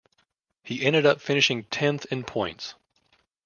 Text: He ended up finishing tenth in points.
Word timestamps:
He 0.63 0.83
ended 0.83 1.05
up 1.05 1.21
finishing 1.21 1.65
tenth 1.65 2.05
in 2.11 2.23
points. 2.23 2.73